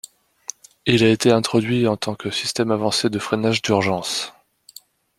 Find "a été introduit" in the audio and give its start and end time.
1.03-1.85